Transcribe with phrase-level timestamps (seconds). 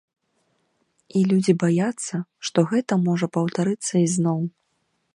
[1.19, 2.15] І людзі баяцца,
[2.49, 4.39] што гэта можа паўтарыцца ізноў.